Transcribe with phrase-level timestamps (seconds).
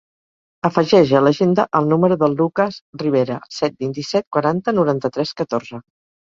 [0.69, 5.83] Afegeix a l'agenda el número del Lucas Ribera: set, vint-i-set, quaranta, noranta-tres, catorze.